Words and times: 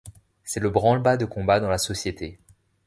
C'est 0.43 0.59
le 0.59 0.71
branle-bas 0.71 1.15
de 1.15 1.25
combat 1.25 1.59
dans 1.59 1.69
la 1.69 1.77
société. 1.77 2.39